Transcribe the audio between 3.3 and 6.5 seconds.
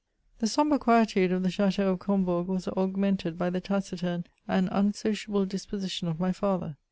by the taciturn and unsociable disposition of my